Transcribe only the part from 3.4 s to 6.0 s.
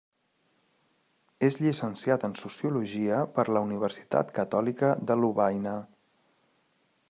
la Universitat Catòlica de Lovaina.